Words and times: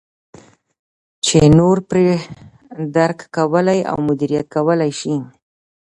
چې 1.25 1.39
نور 1.57 1.77
پرې 1.89 2.05
درک 2.95 3.19
کولای 3.35 3.79
او 3.91 3.97
مدیریت 4.07 4.45
کولای 4.55 4.91
شي. 4.99 5.15